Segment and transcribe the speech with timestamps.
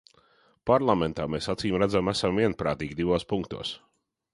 [0.69, 3.81] Parlamentā mēs acīmredzami esam vienprātīgi divos punktos.